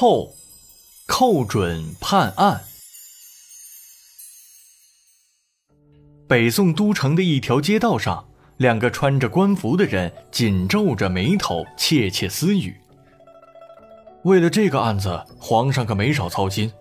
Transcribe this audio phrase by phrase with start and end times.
[0.00, 0.32] 寇，
[1.08, 2.60] 寇准判案。
[6.28, 12.76] 北宋都城的一条街道上，两个穿着官服的人紧皱着眉头，窃窃私语。
[14.22, 16.72] 为了这个案子，皇上可没少操心。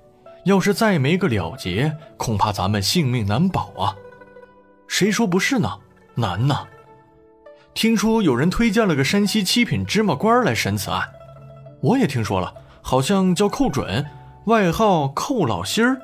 [0.45, 3.97] 要是再没个了结，恐怕咱们性命难保啊！
[4.87, 5.79] 谁说不是呢？
[6.13, 6.67] 难呐！
[7.73, 11.09] 听说有人推荐了个山西七品芝麻官来审此案，
[11.81, 12.53] 我也听说了，
[12.87, 14.05] 好像叫寇准，
[14.45, 16.01] 外号寇老心儿。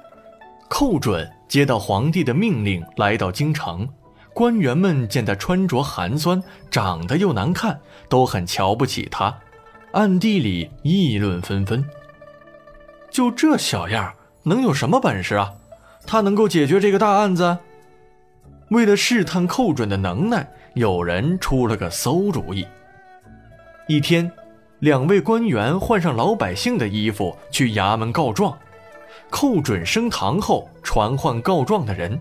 [0.68, 1.32] 寇准。
[1.48, 3.88] 接到皇帝的命令，来到京城，
[4.34, 7.80] 官员们见他穿着寒酸，长得又难看，
[8.10, 9.34] 都很瞧不起他，
[9.94, 11.86] 暗地里议论纷纷。
[13.10, 14.14] 就这小样，
[14.44, 15.54] 能有什么本事啊？
[16.06, 17.60] 他能够解决这个大案子？
[18.72, 22.68] 为了试探寇准的能耐，有人出了个馊主意。
[23.88, 24.30] 一天，
[24.84, 28.54] 两位官员换上老百姓的衣服，去衙门告状。
[29.30, 32.20] 寇准升堂后，传唤告状的人。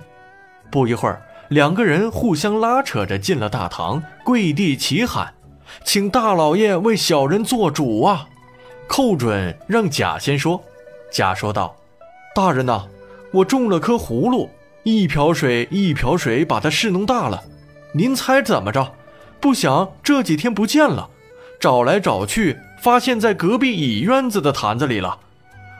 [0.70, 5.34] 不一会儿，两个人互相拉扯着进了大堂，跪地齐喊
[5.82, 8.28] ：“请大老爷为小人做主啊！”
[8.86, 10.62] 寇准让贾先说。
[11.10, 11.74] 贾说道
[12.32, 12.86] ：“大人呐，
[13.32, 14.48] 我种了颗葫芦，
[14.84, 17.42] 一瓢水一瓢水把它侍弄大了。
[17.92, 18.94] 您猜怎么着？
[19.40, 21.10] 不想这几天不见了，
[21.62, 25.16] 找来找去，发现在隔壁乙院子的坛子里了。”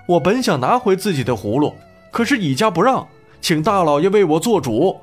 [0.07, 1.75] 我本想拿回自己的葫芦，
[2.13, 3.09] 可是乙家不让，
[3.41, 4.97] 请大老爷为我做主。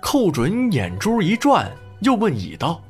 [0.00, 1.68] 寇准眼珠一转，
[2.00, 2.80] 又问乙道：“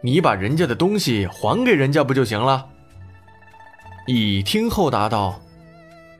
[0.00, 2.66] 你把人家的东西还给人家不就行了？”
[4.08, 5.38] 乙听后答道：“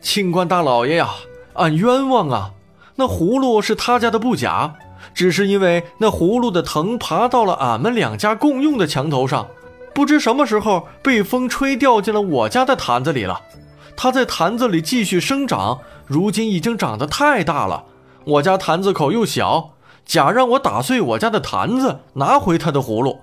[0.03, 1.09] 清官大老爷呀，
[1.55, 2.53] 俺冤枉啊！
[2.97, 4.75] 那葫芦是他家的不假，
[5.15, 9.47] 只是因为那葫芦的藤爬到了俺们两家共用的墙头上。”
[9.95, 13.43] 不知什么时候被风吹掉进了我家的坛子里了，
[13.95, 17.85] 它在坛子里继续生长，如今已经长得太大了。
[18.25, 19.75] 我家坛子口又小，
[20.07, 23.21] 甲让我打碎我家的坛子，拿回他的葫芦。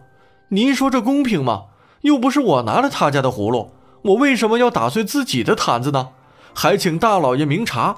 [0.50, 1.63] 您说这公平吗？
[2.01, 3.72] 又不是我拿了他家的葫芦，
[4.03, 6.09] 我为什么要打碎自己的坛子呢？
[6.53, 7.95] 还请大老爷明察。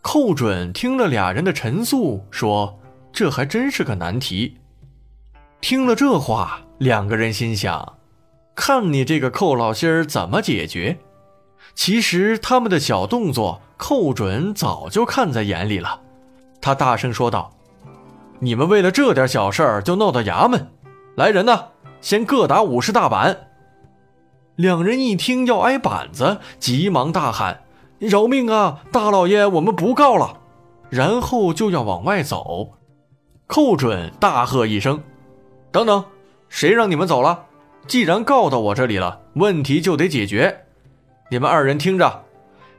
[0.00, 2.78] 寇准听了俩人的陈述，说
[3.16, 4.58] ：“这还真是个难题。”
[5.62, 7.94] 听了这话，两个人心想。
[8.54, 10.98] 看你这个寇老心儿怎么解决？
[11.74, 16.02] 其实他们的小动作，寇准早就看在眼里了。
[16.60, 17.52] 他大声说道
[18.40, 20.68] ：“你们为了这点小事儿就闹到衙门，
[21.16, 21.68] 来人呐，
[22.02, 23.48] 先各打五十大板！”
[24.56, 27.62] 两人一听要挨板子，急忙大喊
[27.98, 30.40] ：“饶命啊，大老爷，我们不告了！”
[30.88, 32.74] 然后就要往外走。
[33.46, 35.02] 寇准大喝一声
[35.70, 36.04] ：“等等，
[36.48, 37.44] 谁让你们走了？”
[37.86, 40.64] 既然告到我这里了，问题就得解决。
[41.30, 42.24] 你们二人听着，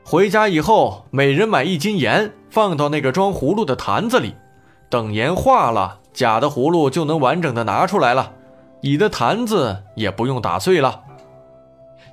[0.04, 4.34] 回家以后每人买一斤盐，放到那个装葫芦的坛子里。
[4.90, 8.32] 等盐化了，假的葫芦就能完整的拿出来了，
[8.82, 11.02] 乙的坛子也不用打碎了。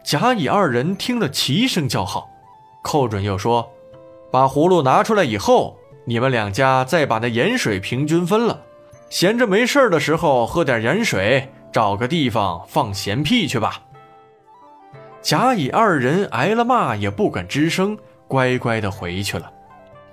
[0.04, 2.30] 甲、乙二人听了齐声叫好。
[2.82, 3.68] 寇准又说
[4.32, 8.64] ：“把葫芦拿出来以后，你们两家再把那盐水平均分了。
[9.10, 13.84] 闲着没事的时候喝点盐水。”找个地方放闲屁去吧。
[15.22, 17.98] 甲乙二人挨了骂也不敢吱声，
[18.30, 19.52] 乖乖的回去了。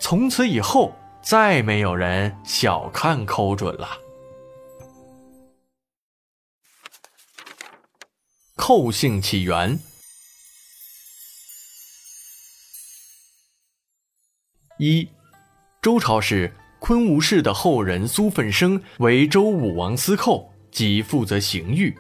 [0.01, 0.93] 从此以后，
[1.23, 3.91] 再没有人小看寇准了。
[8.57, 9.79] 寇姓起源：
[14.79, 15.09] 一，
[15.83, 16.49] 周朝时，
[16.79, 20.49] 昆吾氏的后人苏奋生为周武王司寇。
[20.71, 21.95] 即负责刑狱，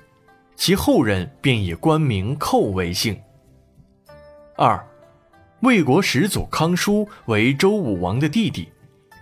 [0.56, 3.20] 其后人便以官名寇为姓。
[4.56, 4.82] 二，
[5.60, 8.68] 魏国始祖康叔为周武王的弟弟，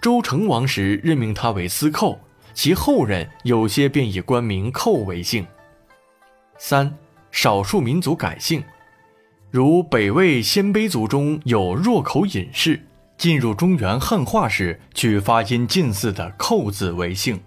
[0.01, 2.21] 周成王时任命他为司寇，
[2.55, 5.45] 其后人有些便以官名寇为姓。
[6.59, 6.95] 三，
[7.33, 8.63] 少数民族改姓，
[9.51, 12.81] 如北魏鲜卑族中有若口隐士，
[13.21, 17.39] 进入中原汉化时取发音近似的寇字为姓。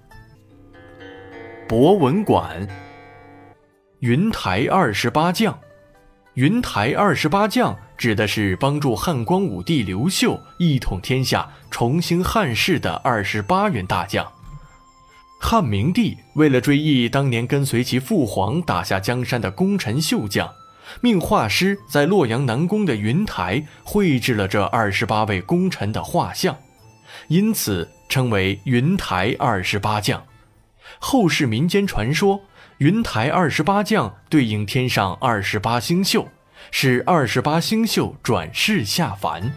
[1.67, 2.67] 博文馆，
[3.97, 5.57] 云台二十八将，
[6.35, 14.31] 云台二十八将指的是帮助汉光武帝刘秀一统天下、重兴汉室的二十八员大将。
[15.41, 20.47] 汉明帝为了追忆当年跟随其父皇打下江山的功臣秀将，
[21.01, 26.57] 命画师在洛阳南宫的云台绘制了这二十八位功臣的画像，
[27.27, 30.23] 因此称为云台二十八将。
[30.99, 32.41] 后世民间传说，
[32.77, 36.27] 云台二十八将对应天上二十八星宿，
[36.71, 39.51] 是二十八星宿转世下凡。